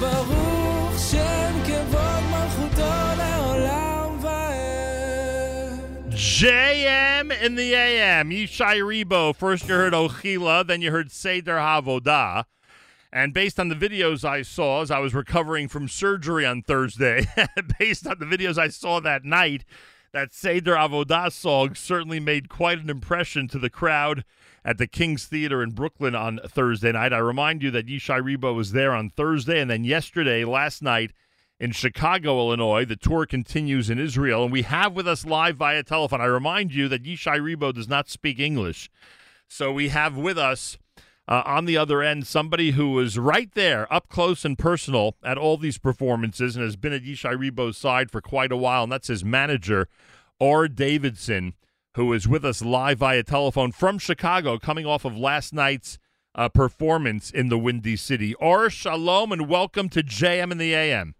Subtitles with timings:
[0.00, 6.12] ברוך שם כבוד מלכותו לעולם ועד.
[6.12, 9.34] JM in the AM, Yishai Ribo.
[9.34, 12.44] First you heard Ochila, then you heard Seder Havoda.
[13.12, 17.26] And based on the videos I saw as I was recovering from surgery on Thursday,
[17.78, 19.64] based on the videos I saw that night,
[20.16, 24.24] that Seder Avodah song certainly made quite an impression to the crowd
[24.64, 27.12] at the King's Theater in Brooklyn on Thursday night.
[27.12, 31.10] I remind you that Yishai Ribo was there on Thursday, and then yesterday, last night,
[31.60, 32.86] in Chicago, Illinois.
[32.86, 36.22] The tour continues in Israel, and we have with us live via telephone.
[36.22, 38.88] I remind you that Yishai Ribo does not speak English.
[39.48, 40.78] So we have with us
[41.28, 45.38] uh, on the other end somebody who was right there, up close and personal at
[45.38, 48.92] all these performances and has been at Yishai Ribo's side for quite a while, and
[48.92, 49.88] that's his manager,
[50.38, 51.54] Or Davidson,
[51.94, 55.98] who is with us live via telephone from Chicago, coming off of last night's
[56.34, 58.34] uh, performance in the Windy City.
[58.34, 61.14] Or shalom and welcome to JM in the AM.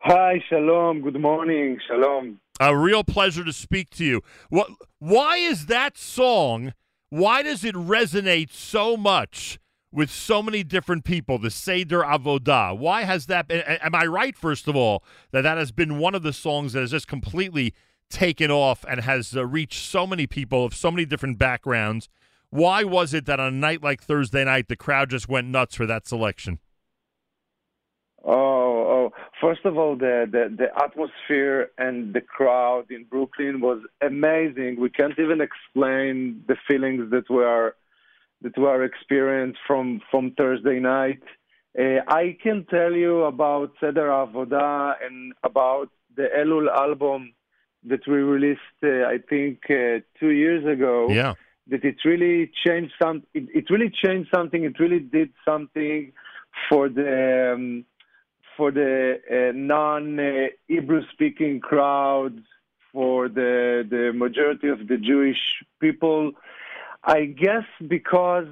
[0.00, 1.02] Hi, shalom.
[1.02, 2.40] Good morning, shalom.
[2.58, 4.22] A real pleasure to speak to you.
[4.48, 4.68] What?
[4.98, 6.72] Why is that song?
[7.12, 9.58] Why does it resonate so much
[9.92, 11.36] with so many different people?
[11.36, 12.78] The Seder Avodah.
[12.78, 13.48] Why has that?
[13.48, 14.34] Been, am I right?
[14.34, 17.74] First of all, that that has been one of the songs that has just completely
[18.08, 22.08] taken off and has uh, reached so many people of so many different backgrounds.
[22.48, 25.74] Why was it that on a night like Thursday night, the crowd just went nuts
[25.74, 26.60] for that selection?
[28.24, 29.12] Oh, oh.
[29.40, 34.78] First of all, the, the, the atmosphere and the crowd in Brooklyn was amazing.
[34.78, 37.74] We can't even explain the feelings that were
[38.42, 41.22] that were experienced from from Thursday night.
[41.78, 47.32] Uh, I can tell you about Seder Avodah and about the Elul album
[47.84, 51.08] that we released, uh, I think, uh, two years ago.
[51.10, 51.34] Yeah.
[51.68, 53.22] That it really changed some.
[53.34, 54.64] It, it really changed something.
[54.64, 56.12] It really did something
[56.68, 57.84] for the um,
[58.56, 62.40] for the uh, non-Hebrew speaking crowds,
[62.92, 66.32] for the the majority of the Jewish people.
[67.02, 68.46] I guess because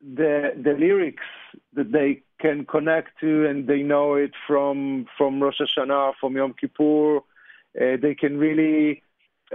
[0.00, 1.22] the the lyrics
[1.74, 6.54] that they can connect to and they know it from from Rosh Hashanah, from Yom
[6.54, 7.20] Kippur, uh,
[7.76, 9.02] they can really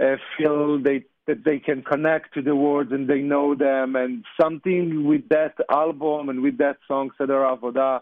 [0.00, 3.96] uh, feel they that they can connect to the words and they know them.
[3.96, 8.00] And something with that album and with that song Seder Avodah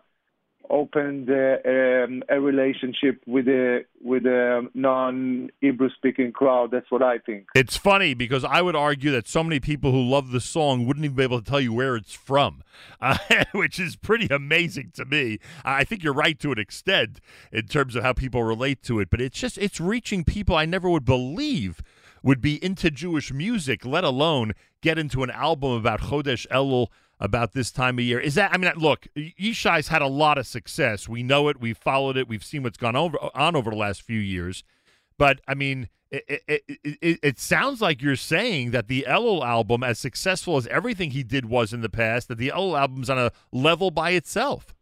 [0.71, 6.71] opened uh, um, a relationship with a with a non Hebrew speaking crowd.
[6.71, 7.47] That's what I think.
[7.54, 11.05] It's funny because I would argue that so many people who love the song wouldn't
[11.05, 12.62] even be able to tell you where it's from,
[13.00, 13.19] uh,
[13.53, 15.38] which is pretty amazing to me.
[15.65, 17.21] I think you're right to an extent
[17.53, 20.65] in terms of how people relate to it, but it's just it's reaching people I
[20.65, 21.82] never would believe
[22.22, 26.88] would be into Jewish music, let alone get into an album about Chodesh Elul
[27.19, 28.21] about this time of year.
[28.21, 28.53] Is that?
[28.53, 31.09] I mean, look, Yishai's had a lot of success.
[31.09, 31.60] We know it.
[31.60, 32.28] We've followed it.
[32.28, 34.65] We've seen what's gone over on over the last few years.
[35.19, 39.82] But I mean, it, it, it, it sounds like you're saying that the Elul album,
[39.82, 43.19] as successful as everything he did was in the past, that the Elul album's on
[43.19, 44.75] a level by itself.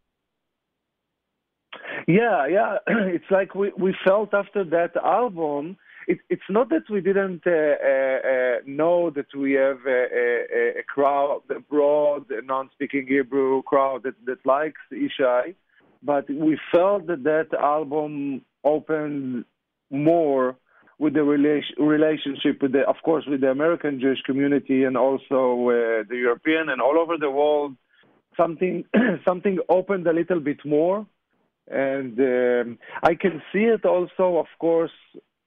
[2.06, 2.76] Yeah, yeah.
[2.86, 5.76] It's like we, we felt after that album
[6.06, 10.80] it, it's not that we didn't uh, uh, uh, know that we have a, a,
[10.80, 15.54] a crowd, a broad, non-speaking Hebrew crowd that, that likes Yishai,
[16.02, 19.44] but we felt that that album opened
[19.90, 20.56] more
[20.98, 25.68] with the relation, relationship with the, of course, with the American Jewish community and also
[25.68, 27.76] uh, the European and all over the world.
[28.36, 28.84] Something,
[29.24, 31.06] something opened a little bit more,
[31.68, 34.90] and um, I can see it also, of course,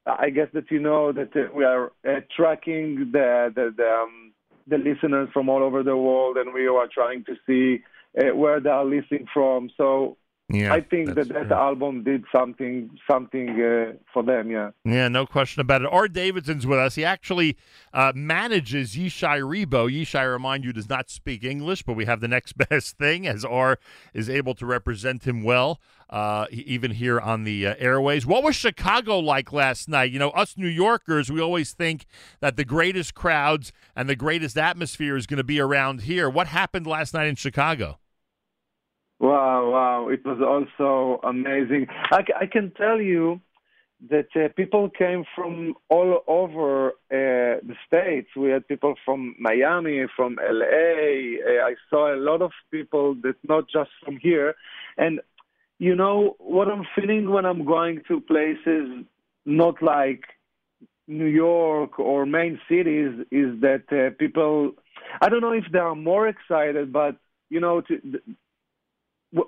[0.07, 4.31] I guess that you know that uh, we are uh, tracking the the the, um,
[4.67, 7.83] the, listeners from all over the world, and we are trying to see
[8.17, 9.69] uh, where they are listening from.
[9.75, 10.17] So
[10.49, 11.59] yeah, I think that that yeah.
[11.59, 14.49] album did something something uh, for them.
[14.49, 14.71] Yeah.
[14.85, 15.89] Yeah, no question about it.
[15.91, 16.95] Or Davidson's with us.
[16.95, 17.57] He actually
[17.93, 19.91] uh, manages Yishai Ribo.
[19.91, 23.27] Yishai, I remind you, does not speak English, but we have the next best thing
[23.27, 23.77] as Or
[24.13, 28.25] is able to represent him well, uh, even here on the uh, airways.
[28.25, 30.11] What was Chicago like last night?
[30.11, 32.05] You know, us New Yorkers, we always think
[32.39, 36.29] that the greatest crowds and the greatest atmosphere is going to be around here.
[36.29, 37.99] What happened last night in Chicago?
[39.19, 40.09] Wow, wow.
[40.09, 41.87] It was also amazing.
[42.11, 43.41] I, I can tell you
[44.09, 48.29] that uh, people came from all over uh, the states.
[48.35, 51.39] We had people from Miami, from LA.
[51.43, 54.53] Uh, I saw a lot of people that not just from here.
[54.97, 55.19] And
[55.79, 59.03] you know what I'm feeling when I'm going to places
[59.45, 60.23] not like
[61.07, 64.73] New York or main cities is that uh, people.
[65.21, 67.15] I don't know if they are more excited, but
[67.49, 68.19] you know, to,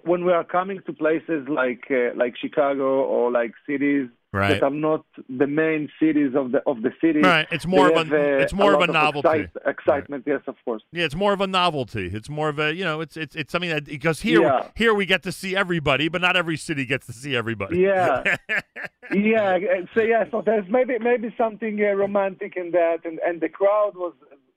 [0.03, 4.49] when we are coming to places like uh, like Chicago or like cities Right.
[4.59, 7.21] that are not the main cities of the of the city.
[7.21, 7.47] Right.
[7.51, 9.27] It's more of a have, uh, it's more of a novelty.
[9.27, 10.83] excite- excitement, yes, of course.
[10.91, 12.11] Yeah, it's more of a novelty.
[12.13, 14.67] It's more of a you know, it's it's it's something that because here Yeah.
[14.75, 17.79] here we get to see everybody, but not every city gets to see everybody.
[17.79, 18.21] Yeah.
[19.13, 19.55] yeah.
[19.55, 23.49] uh, So yeah, so there's maybe maybe something uh, romantic in that, and and the
[23.49, 24.13] crowd was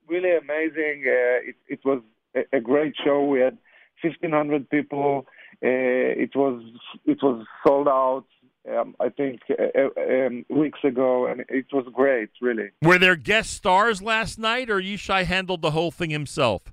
[0.07, 0.97] really amazing.
[1.07, 2.01] Uh, it it was
[2.35, 3.23] a, a great show.
[3.25, 3.57] We had
[4.03, 5.25] 1,500 people.
[5.63, 6.61] Uh, it was
[7.05, 8.25] it was sold out.
[8.69, 12.69] Um, I think uh, uh, um, weeks ago, and it was great, really.
[12.81, 16.71] Were there guest stars last night, or Yishai handled the whole thing himself?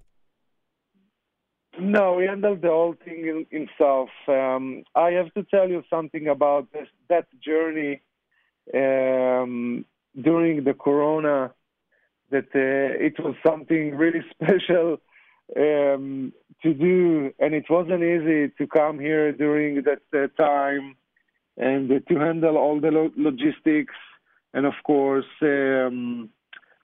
[1.81, 4.11] No, he handled the whole thing in, himself.
[4.29, 8.03] Um, I have to tell you something about this, that journey
[8.75, 9.85] um,
[10.21, 11.53] during the corona.
[12.31, 14.99] That uh, it was something really special
[15.57, 20.97] um, to do, and it wasn't easy to come here during that uh, time
[21.57, 23.95] and uh, to handle all the lo- logistics,
[24.55, 25.27] and of course.
[25.43, 26.31] Um,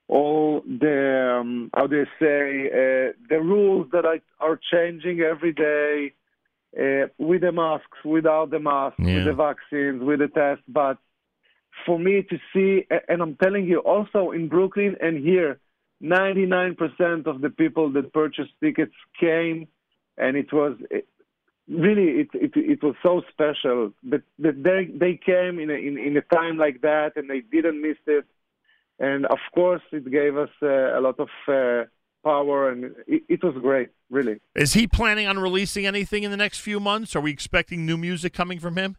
[0.09, 5.51] all the um, how do you say uh, the rules that are, are changing every
[5.51, 6.13] day
[6.79, 9.15] uh, with the masks, without the masks, Yeah.
[9.15, 10.63] with the vaccines, with the tests.
[10.69, 10.97] But
[11.85, 15.59] for me to see, and I'm telling you, also in Brooklyn and here,
[16.01, 19.67] 99% of the people that purchased tickets came,
[20.17, 20.77] and it was.
[21.69, 25.97] Really, it, it it was so special that, that they they came in a, in
[25.97, 28.25] in a time like that and they didn't miss it
[28.99, 31.83] and of course it gave us uh, a lot of uh,
[32.23, 36.37] power and it, it was great really Is he planning on releasing anything in the
[36.37, 37.15] next few months?
[37.15, 38.97] Are we expecting new music coming from him?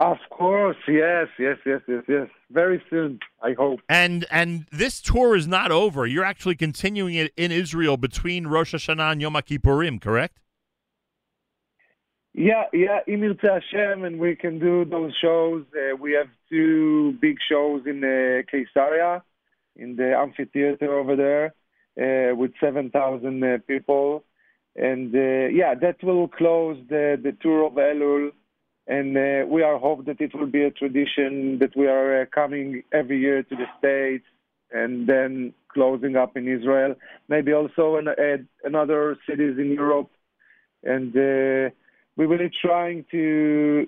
[0.00, 2.28] Of course yes yes yes yes yes.
[2.50, 3.80] Very soon i hope.
[3.88, 6.06] And and this tour is not over.
[6.06, 10.38] You're actually continuing it in Israel between Rosh Hashanah and Yom Kippurim, correct?
[12.38, 15.64] yeah yeah Imir Hashem and we can do those shows.
[15.74, 19.22] Uh, we have two big shows in uh, Caesarea
[19.74, 21.46] in the amphitheater over there
[22.00, 24.24] uh, with 7000 uh, people.
[24.76, 28.30] And uh, yeah that will close the the tour of Elul
[28.88, 32.26] and uh, we are hope that it will be a tradition that we are uh,
[32.34, 34.24] coming every year to the states
[34.72, 36.94] and then closing up in Israel,
[37.28, 38.14] maybe also in uh,
[38.64, 40.10] another cities in Europe,
[40.82, 41.70] and uh,
[42.16, 43.86] we will be trying to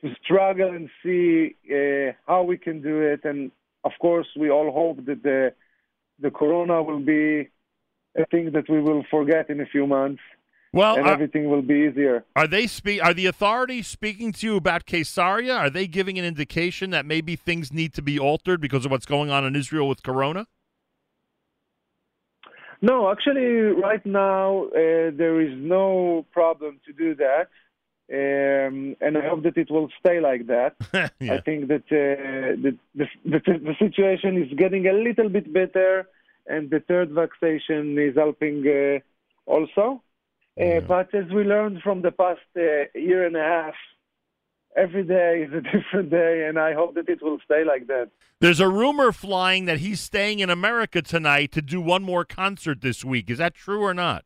[0.00, 3.50] to struggle and see uh, how we can do it, and
[3.84, 5.52] of course we all hope that the
[6.18, 7.48] the corona will be
[8.16, 10.22] a thing that we will forget in a few months,
[10.72, 12.24] Well, and are, everything will be easier.
[12.36, 13.02] are they speak?
[13.02, 15.54] Are the authorities speaking to you about Caesarea?
[15.54, 19.06] Are they giving an indication that maybe things need to be altered because of what's
[19.06, 20.46] going on in Israel with Corona?
[22.82, 23.50] No, actually,
[23.86, 27.48] right now uh, there is no problem to do that,
[28.12, 30.76] um, and I hope that it will stay like that.
[31.20, 36.08] I think that uh, the, the, the the situation is getting a little bit better,
[36.46, 39.00] and the third vaccination is helping uh,
[39.50, 40.02] also.
[40.60, 40.80] Uh, Yeah.
[40.80, 43.74] But as we learned from the past uh, year and a half,
[44.76, 48.10] every day is a different day, and I hope that it will stay like that.
[48.40, 52.80] There's a rumor flying that he's staying in America tonight to do one more concert
[52.80, 53.30] this week.
[53.30, 54.24] Is that true or not?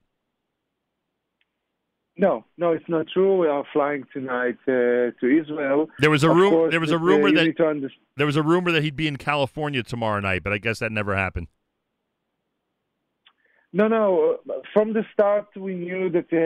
[2.17, 3.39] No, no, it's not true.
[3.39, 5.89] We are flying tonight uh, to Israel.
[5.99, 6.71] There was a rumor.
[6.71, 8.03] There was a uh, rumor that need to understand.
[8.17, 10.93] there was a rumor that he'd be in California tomorrow night, but I guess that
[10.93, 11.49] never happened.
[13.79, 14.39] No, no.
[14.73, 16.41] From the start, we knew that uh,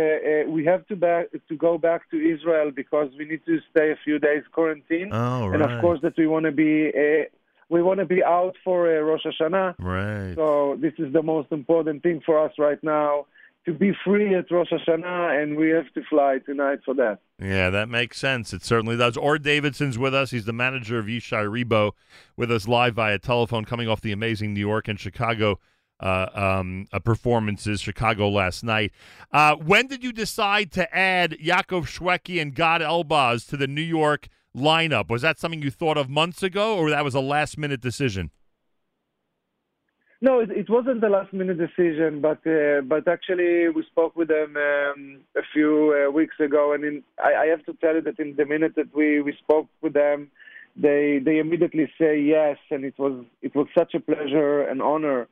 [0.49, 3.91] uh, we have to back to go back to Israel because we need to stay
[3.93, 6.73] a few days quarantine, Oh, and of course that we want to be
[7.05, 7.25] uh,
[7.75, 9.75] we want to be out for uh, Rosh Hashanah.
[9.79, 10.35] right.
[10.41, 13.27] So this is the most important thing for us right now
[13.67, 17.19] to be free at Rosh Hashanah, and we have to fly tonight for that.
[17.39, 18.55] Yeah, that makes sense.
[18.55, 19.19] It certainly does.
[19.19, 20.31] Or Davidson's with us.
[20.31, 21.93] He's the manager of Yishai Ribo
[22.39, 25.59] with us live via telephone, coming off the amazing New York and Chicago
[26.01, 27.81] uh, um, uh, performances.
[27.81, 28.93] Chicago last night.
[29.33, 33.83] Uh, when did you decide to add Yaakov Shwekey and Gad Elbaz to the New
[33.83, 35.11] York lineup?
[35.11, 38.31] Was that something you thought of months ago, or that was a last minute decision?
[40.21, 44.29] No, it, it wasn't a last minute decision, but uh, but actually we spoke with
[44.29, 48.01] them um, a few uh, weeks ago, and in, I, I have to tell you
[48.03, 50.31] that in the minute that we, we spoke with them,
[50.75, 55.29] they they immediately say yes, and it was it was such a pleasure and honor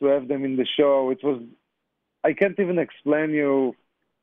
[0.00, 1.10] to have them in the show.
[1.10, 1.40] It was
[2.24, 3.74] I can't even explain you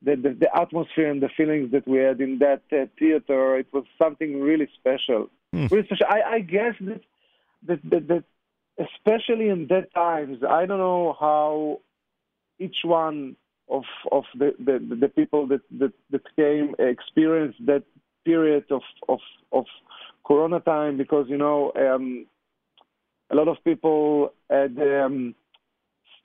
[0.02, 3.58] the the, the atmosphere and the feelings that we had in that uh, theater.
[3.58, 5.66] It was something really special, Hmm.
[5.70, 6.06] really special.
[6.08, 7.00] I, I guess that
[7.66, 8.08] that that.
[8.08, 8.24] that
[8.80, 11.80] especially in that times, I don't know how
[12.60, 13.34] each one
[13.68, 13.82] of
[14.12, 17.82] of the, the, the people that, that, that came experienced that
[18.24, 19.18] period of, of
[19.50, 19.64] of
[20.24, 22.26] Corona time because you know um,
[23.32, 25.34] a lot of people had um,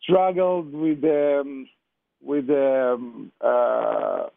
[0.03, 1.67] struggled with um,
[2.22, 4.27] with um, uh,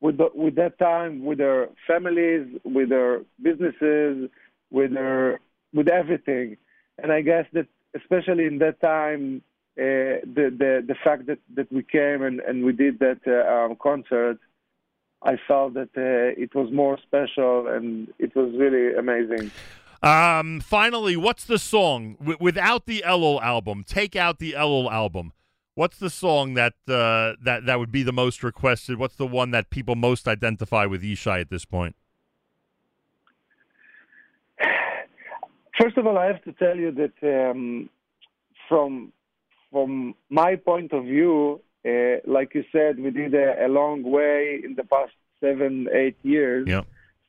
[0.00, 4.30] with the, with that time with their families, with their businesses,
[4.70, 5.40] with their
[5.72, 6.56] with everything,
[7.02, 9.42] and I guess that especially in that time
[9.78, 13.50] uh, the, the the fact that, that we came and, and we did that uh,
[13.50, 14.38] um, concert,
[15.22, 19.50] I felt that uh, it was more special and it was really amazing.
[20.02, 23.84] Um, finally, what's the song w- without the Elul album?
[23.86, 25.32] Take out the Elul album.
[25.74, 28.98] What's the song that uh, that that would be the most requested?
[28.98, 31.96] What's the one that people most identify with Yishai at this point?
[35.80, 37.88] First of all, I have to tell you that um,
[38.68, 39.12] from
[39.70, 44.60] from my point of view, uh, like you said, we did a, a, long way
[44.62, 46.68] in the past seven, eight years.
[46.68, 46.82] Yeah.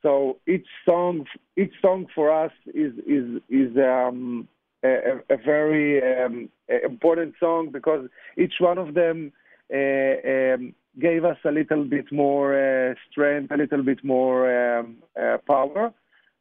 [0.04, 1.24] So each song,
[1.56, 4.46] each song for us is is is um,
[4.84, 5.88] a, a, very
[6.22, 6.50] um,
[6.84, 8.06] important song because
[8.36, 9.32] each one of them
[9.72, 14.98] uh, um, gave us a little bit more uh, strength, a little bit more um,
[15.18, 15.94] uh, power.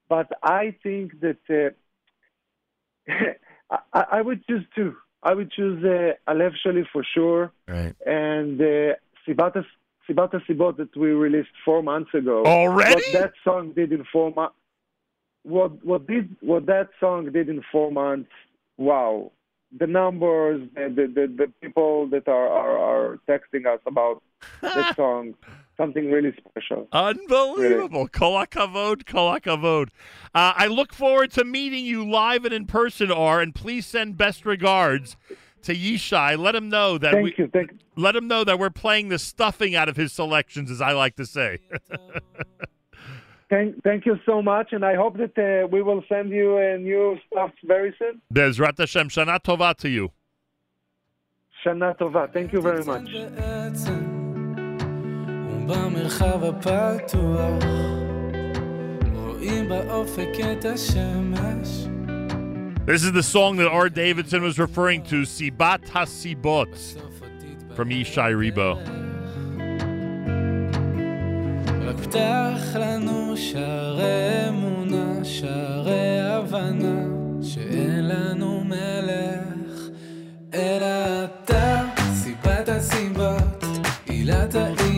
[0.10, 1.74] But I think that
[3.10, 3.14] uh,
[3.94, 4.94] I, I would choose two.
[5.24, 7.54] I would choose uh, Halev Sheli for sure.
[7.70, 7.96] Right.
[8.06, 9.64] And uh, Sibata
[10.10, 12.44] Sibat HaSibot that we released four months ago.
[12.46, 12.96] Already?
[12.96, 14.56] What that song did in four months.
[15.44, 18.30] What what did what that song did in four months?
[18.78, 19.32] Wow,
[19.78, 24.24] the numbers, the the, the, the people that are, are are texting us about
[24.62, 25.36] that song
[25.78, 26.88] something really special.
[26.92, 28.00] Unbelievable.
[28.00, 28.10] Really.
[28.10, 29.90] Kolakavod, kolakavod.
[30.34, 34.18] Uh, I look forward to meeting you live and in person, Or, and please send
[34.18, 35.18] best regards
[35.63, 36.39] to Yishai.
[36.39, 39.19] Let him know that thank we you, thank let him know that we're playing the
[39.19, 41.59] stuffing out of his selections, as I like to say.
[43.51, 46.79] thank, thank you so much, and I hope that uh, we will send you a
[46.79, 48.21] new stuff very soon.
[48.33, 50.11] Bezrat Hashem, Shana Tova to you.
[51.65, 52.33] Shana Tova.
[52.33, 53.09] Thank you very much.
[55.69, 57.65] במרחב הפתוח
[59.15, 61.92] רואים באופק את השמש
[62.86, 66.68] This is the song that Or Davidson was referring to, Sibat HaSibot,
[67.76, 68.78] from Ishai Ribo.
[80.54, 80.86] אלא
[81.24, 83.64] אתה, סיבת הסיבות,
[84.06, 84.93] עילת העיר.